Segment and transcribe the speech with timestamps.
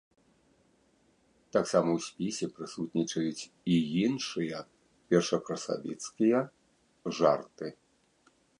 [1.57, 3.77] Таксама ў спісе прысутнічаюць і
[4.07, 4.57] іншыя
[5.13, 6.39] першакрасавіцкія
[7.19, 7.67] жарты.